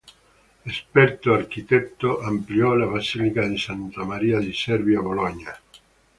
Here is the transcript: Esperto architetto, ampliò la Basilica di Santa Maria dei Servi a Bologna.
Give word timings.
Esperto 0.65 1.31
architetto, 1.35 2.21
ampliò 2.21 2.73
la 2.73 2.87
Basilica 2.87 3.45
di 3.45 3.55
Santa 3.55 4.03
Maria 4.03 4.39
dei 4.39 4.51
Servi 4.51 4.95
a 4.95 5.01
Bologna. 5.01 5.55